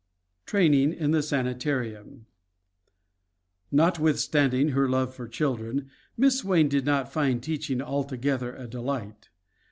TRAINING 0.47 0.93
IN 0.93 1.11
THE 1.11 1.21
SANITARIUM 1.21 2.25
Notwithstanding 3.71 4.69
her 4.69 4.89
love 4.89 5.13
for 5.13 5.27
children, 5.27 5.91
Miss 6.17 6.39
Swain 6.39 6.67
did 6.67 6.87
not 6.87 7.13
find 7.13 7.43
teaching 7.43 7.83
altogether 7.83 8.51
a 8.55 8.65
delight. 8.65 9.29